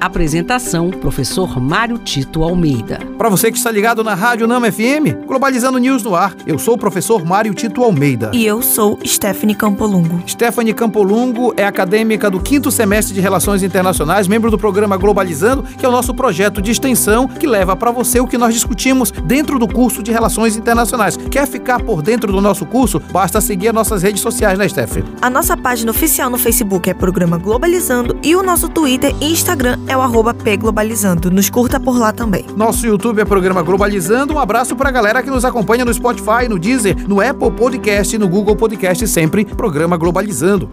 Apresentação: 0.00 0.90
Professor 0.90 1.60
Mário 1.60 1.98
Tito 1.98 2.42
Almeida. 2.42 3.00
Para 3.18 3.28
você 3.28 3.52
que 3.52 3.58
está 3.58 3.70
ligado 3.70 4.02
na 4.02 4.14
Rádio 4.14 4.46
Nama 4.46 4.72
FM, 4.72 5.26
Globalizando 5.26 5.76
News 5.78 6.02
no 6.02 6.14
ar, 6.14 6.34
eu 6.46 6.58
sou 6.58 6.74
o 6.74 6.78
professor 6.78 7.22
Mário 7.22 7.52
Tito 7.52 7.84
Almeida. 7.84 8.30
E 8.32 8.46
eu 8.46 8.62
sou 8.62 8.98
Stephanie 9.04 9.54
Campolungo. 9.54 10.22
Stephanie 10.26 10.72
Campolungo 10.72 11.52
é 11.54 11.66
acadêmica 11.66 12.30
do 12.30 12.40
quinto 12.40 12.70
semestre 12.70 13.12
de 13.12 13.20
Relações 13.20 13.62
Internacionais, 13.62 14.26
membro 14.26 14.50
do 14.50 14.56
programa 14.56 14.96
Globalizando, 14.96 15.64
que 15.64 15.84
é 15.84 15.88
o 15.88 15.92
nosso 15.92 16.14
projeto 16.14 16.62
de 16.62 16.70
extensão 16.70 17.28
que 17.28 17.46
leva 17.46 17.76
para 17.76 17.90
você 17.90 18.20
o 18.20 18.26
que 18.26 18.38
nós 18.38 18.54
discutimos 18.54 19.10
dentro 19.10 19.58
do 19.58 19.68
curso 19.68 20.02
de 20.02 20.10
Relações 20.10 20.56
Internacionais. 20.56 21.18
Quer 21.30 21.46
ficar 21.46 21.82
por 21.82 22.00
dentro 22.00 22.32
do 22.32 22.40
nosso 22.40 22.64
curso? 22.64 23.00
Basta 23.12 23.38
seguir 23.40 23.68
as 23.68 23.74
nossas 23.74 24.02
redes 24.02 24.22
sociais, 24.22 24.58
né, 24.58 24.66
Stephanie? 24.66 25.04
A 25.20 25.28
nossa 25.28 25.58
página 25.58 25.90
oficial 25.90 26.30
no 26.30 26.38
Facebook 26.38 26.88
é 26.88 26.94
Programa 26.94 27.36
Globalizando 27.36 28.18
e 28.22 28.34
o 28.34 28.42
nosso 28.42 28.66
Twitter 28.68 29.14
e 29.20 29.30
Instagram 29.30 29.78
é 29.90 29.96
o 29.96 30.00
arroba 30.00 30.32
pglobalizando. 30.32 31.30
Nos 31.30 31.50
curta 31.50 31.80
por 31.80 31.98
lá 31.98 32.12
também. 32.12 32.46
Nosso 32.56 32.86
YouTube 32.86 33.20
é 33.20 33.24
Programa 33.24 33.60
Globalizando. 33.60 34.34
Um 34.34 34.38
abraço 34.38 34.76
pra 34.76 34.90
galera 34.90 35.20
que 35.20 35.28
nos 35.28 35.44
acompanha 35.44 35.84
no 35.84 35.92
Spotify, 35.92 36.48
no 36.48 36.58
Deezer, 36.58 36.96
no 37.08 37.20
Apple 37.20 37.50
Podcast, 37.50 38.16
no 38.16 38.28
Google 38.28 38.54
Podcast, 38.54 39.06
sempre 39.08 39.44
Programa 39.44 39.96
Globalizando. 39.96 40.70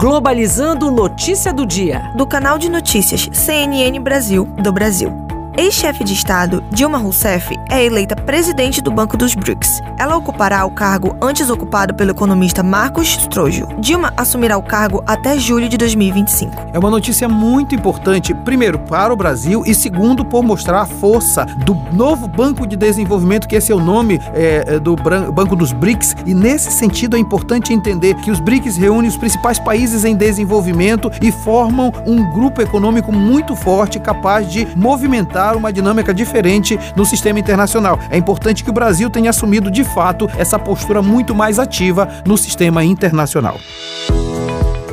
Globalizando 0.00 0.90
Notícia 0.90 1.52
do 1.52 1.66
Dia. 1.66 2.10
Do 2.16 2.26
canal 2.26 2.56
de 2.58 2.70
notícias 2.70 3.28
CNN 3.34 4.00
Brasil, 4.00 4.46
do 4.62 4.72
Brasil. 4.72 5.29
Ex-chefe 5.56 6.04
de 6.04 6.14
Estado, 6.14 6.62
Dilma 6.70 6.96
Rousseff, 6.96 7.58
é 7.68 7.84
eleita 7.84 8.14
presidente 8.14 8.80
do 8.80 8.90
Banco 8.90 9.16
dos 9.16 9.34
BRICS. 9.34 9.82
Ela 9.98 10.16
ocupará 10.16 10.64
o 10.64 10.70
cargo 10.70 11.16
antes 11.20 11.50
ocupado 11.50 11.92
pelo 11.92 12.12
economista 12.12 12.62
Marcos 12.62 13.08
Strojo. 13.08 13.66
Dilma 13.78 14.12
assumirá 14.16 14.56
o 14.56 14.62
cargo 14.62 15.02
até 15.06 15.36
julho 15.36 15.68
de 15.68 15.76
2025. 15.76 16.70
É 16.72 16.78
uma 16.78 16.88
notícia 16.88 17.28
muito 17.28 17.74
importante, 17.74 18.32
primeiro, 18.32 18.78
para 18.78 19.12
o 19.12 19.16
Brasil 19.16 19.64
e 19.66 19.74
segundo, 19.74 20.24
por 20.24 20.42
mostrar 20.44 20.82
a 20.82 20.86
força 20.86 21.44
do 21.44 21.74
novo 21.92 22.28
Banco 22.28 22.66
de 22.66 22.76
Desenvolvimento, 22.76 23.48
que 23.48 23.56
esse 23.56 23.72
é 23.72 23.74
o 23.74 23.80
nome 23.80 24.20
é, 24.32 24.76
é 24.76 24.78
do 24.78 24.94
Banco 25.32 25.56
dos 25.56 25.72
BRICS. 25.72 26.16
E 26.24 26.32
nesse 26.32 26.70
sentido 26.70 27.16
é 27.16 27.18
importante 27.18 27.74
entender 27.74 28.14
que 28.14 28.30
os 28.30 28.38
BRICS 28.38 28.76
reúnem 28.76 29.10
os 29.10 29.16
principais 29.16 29.58
países 29.58 30.04
em 30.04 30.14
desenvolvimento 30.14 31.10
e 31.20 31.32
formam 31.32 31.92
um 32.06 32.30
grupo 32.30 32.62
econômico 32.62 33.12
muito 33.12 33.56
forte, 33.56 33.98
capaz 33.98 34.50
de 34.50 34.66
movimentar 34.76 35.39
uma 35.56 35.72
dinâmica 35.72 36.12
diferente 36.14 36.78
no 36.94 37.04
sistema 37.04 37.38
internacional. 37.38 37.98
É 38.10 38.16
importante 38.16 38.62
que 38.62 38.70
o 38.70 38.72
Brasil 38.72 39.10
tenha 39.10 39.30
assumido 39.30 39.70
de 39.70 39.84
fato 39.84 40.28
essa 40.36 40.58
postura 40.58 41.02
muito 41.02 41.34
mais 41.34 41.58
ativa 41.58 42.08
no 42.26 42.36
sistema 42.36 42.84
internacional. 42.84 43.58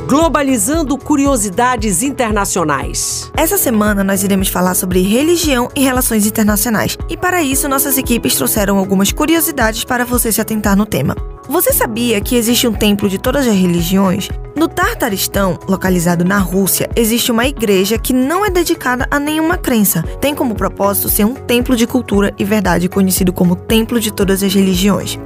Globalizando 0.08 0.96
curiosidades 0.96 2.02
internacionais. 2.02 3.30
Essa 3.36 3.58
semana 3.58 4.02
nós 4.02 4.24
iremos 4.24 4.48
falar 4.48 4.72
sobre 4.72 5.02
religião 5.02 5.68
e 5.76 5.82
relações 5.82 6.26
internacionais. 6.26 6.96
E 7.10 7.16
para 7.16 7.42
isso, 7.42 7.68
nossas 7.68 7.98
equipes 7.98 8.34
trouxeram 8.34 8.78
algumas 8.78 9.12
curiosidades 9.12 9.84
para 9.84 10.06
você 10.06 10.32
se 10.32 10.40
atentar 10.40 10.74
no 10.74 10.86
tema. 10.86 11.14
Você 11.46 11.74
sabia 11.74 12.22
que 12.22 12.36
existe 12.36 12.66
um 12.66 12.72
templo 12.72 13.06
de 13.06 13.18
todas 13.18 13.46
as 13.46 13.54
religiões? 13.54 14.30
No 14.56 14.66
Tartaristão, 14.66 15.58
localizado 15.68 16.24
na 16.24 16.38
Rússia, 16.38 16.88
existe 16.96 17.30
uma 17.30 17.46
igreja 17.46 17.98
que 17.98 18.14
não 18.14 18.46
é 18.46 18.48
dedicada 18.48 19.06
a 19.10 19.20
nenhuma 19.20 19.58
crença. 19.58 20.02
Tem 20.22 20.34
como 20.34 20.54
propósito 20.54 21.10
ser 21.10 21.26
um 21.26 21.34
templo 21.34 21.76
de 21.76 21.86
cultura 21.86 22.32
e 22.38 22.44
verdade 22.44 22.88
conhecido 22.88 23.30
como 23.30 23.54
Templo 23.54 24.00
de 24.00 24.10
Todas 24.10 24.42
as 24.42 24.54
Religiões. 24.54 25.18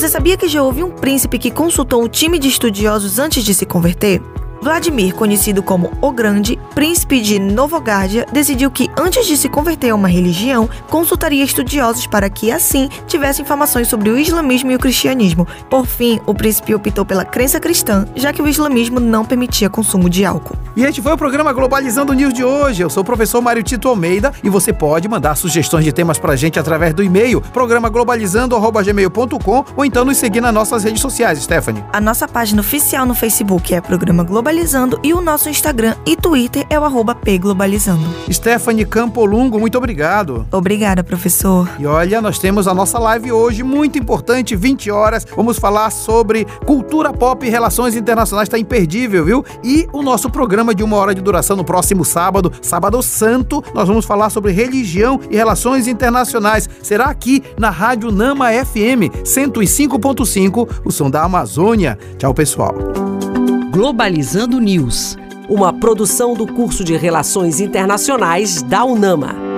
Você 0.00 0.08
sabia 0.08 0.34
que 0.34 0.48
já 0.48 0.62
houve 0.62 0.82
um 0.82 0.90
príncipe 0.90 1.38
que 1.38 1.50
consultou 1.50 2.02
um 2.02 2.08
time 2.08 2.38
de 2.38 2.48
estudiosos 2.48 3.18
antes 3.18 3.44
de 3.44 3.52
se 3.52 3.66
converter? 3.66 4.22
Vladimir, 4.62 5.14
conhecido 5.14 5.62
como 5.62 5.92
o 6.00 6.10
Grande, 6.10 6.58
príncipe 6.74 7.20
de 7.20 7.38
Novogárdia, 7.38 8.26
decidiu 8.32 8.70
que 8.70 8.90
antes 8.98 9.26
de 9.26 9.36
se 9.36 9.46
converter 9.46 9.90
a 9.90 9.94
uma 9.94 10.08
religião, 10.08 10.70
consultaria 10.88 11.44
estudiosos 11.44 12.06
para 12.06 12.30
que 12.30 12.50
assim 12.50 12.88
tivesse 13.06 13.42
informações 13.42 13.88
sobre 13.88 14.08
o 14.08 14.18
islamismo 14.18 14.70
e 14.70 14.74
o 14.74 14.78
cristianismo. 14.78 15.46
Por 15.68 15.84
fim, 15.84 16.18
o 16.24 16.32
príncipe 16.32 16.74
optou 16.74 17.04
pela 17.04 17.24
crença 17.26 17.60
cristã, 17.60 18.08
já 18.16 18.32
que 18.32 18.40
o 18.40 18.48
islamismo 18.48 19.00
não 19.00 19.22
permitia 19.22 19.68
consumo 19.68 20.08
de 20.08 20.24
álcool. 20.24 20.56
E 20.80 20.82
este 20.82 21.02
foi 21.02 21.12
o 21.12 21.18
programa 21.18 21.52
Globalizando 21.52 22.14
News 22.14 22.32
de 22.32 22.42
hoje. 22.42 22.82
Eu 22.82 22.88
sou 22.88 23.02
o 23.02 23.04
professor 23.04 23.42
Mário 23.42 23.62
Tito 23.62 23.86
Almeida 23.86 24.32
e 24.42 24.48
você 24.48 24.72
pode 24.72 25.06
mandar 25.06 25.34
sugestões 25.34 25.84
de 25.84 25.92
temas 25.92 26.18
pra 26.18 26.34
gente 26.36 26.58
através 26.58 26.94
do 26.94 27.02
e-mail 27.02 27.42
programaglobalizando@gmail.com 27.52 29.64
ou 29.76 29.84
então 29.84 30.06
nos 30.06 30.16
seguir 30.16 30.40
nas 30.40 30.54
nossas 30.54 30.82
redes 30.82 31.02
sociais, 31.02 31.38
Stephanie. 31.38 31.84
A 31.92 32.00
nossa 32.00 32.26
página 32.26 32.62
oficial 32.62 33.04
no 33.04 33.12
Facebook 33.12 33.74
é 33.74 33.80
Programa 33.82 34.24
Globalizando 34.24 34.98
e 35.02 35.12
o 35.12 35.20
nosso 35.20 35.50
Instagram 35.50 35.96
e 36.06 36.16
Twitter 36.16 36.64
é 36.70 36.80
o 36.80 36.84
arroba 36.84 37.14
pglobalizando. 37.14 38.08
Stephanie 38.32 38.86
Campolungo, 38.86 39.60
muito 39.60 39.76
obrigado. 39.76 40.46
Obrigada, 40.50 41.04
professor. 41.04 41.68
E 41.78 41.86
olha, 41.86 42.22
nós 42.22 42.38
temos 42.38 42.66
a 42.66 42.72
nossa 42.72 42.98
live 42.98 43.30
hoje, 43.30 43.62
muito 43.62 43.98
importante, 43.98 44.56
20 44.56 44.90
horas. 44.90 45.26
Vamos 45.36 45.58
falar 45.58 45.90
sobre 45.90 46.46
cultura 46.64 47.12
pop 47.12 47.46
e 47.46 47.50
relações 47.50 47.94
internacionais, 47.94 48.48
tá 48.48 48.58
imperdível, 48.58 49.26
viu? 49.26 49.44
E 49.62 49.86
o 49.92 50.02
nosso 50.02 50.30
programa 50.70 50.74
de 50.74 50.82
uma 50.82 50.96
hora 50.96 51.14
de 51.14 51.20
duração 51.20 51.56
no 51.56 51.64
próximo 51.64 52.04
sábado, 52.04 52.52
sábado 52.62 53.02
santo, 53.02 53.62
nós 53.74 53.88
vamos 53.88 54.04
falar 54.04 54.30
sobre 54.30 54.52
religião 54.52 55.20
e 55.30 55.36
relações 55.36 55.86
internacionais. 55.86 56.68
Será 56.82 57.06
aqui 57.06 57.42
na 57.58 57.70
Rádio 57.70 58.10
Nama 58.10 58.50
FM 58.52 59.10
105.5, 59.24 60.68
o 60.84 60.90
som 60.90 61.10
da 61.10 61.22
Amazônia. 61.22 61.98
Tchau, 62.18 62.34
pessoal. 62.34 62.74
Globalizando 63.70 64.60
News, 64.60 65.16
uma 65.48 65.72
produção 65.72 66.34
do 66.34 66.46
curso 66.46 66.84
de 66.84 66.96
Relações 66.96 67.60
Internacionais 67.60 68.62
da 68.62 68.84
UNAMA. 68.84 69.49